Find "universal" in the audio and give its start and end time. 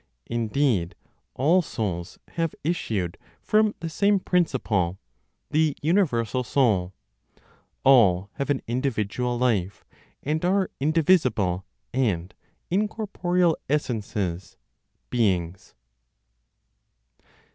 5.83-6.43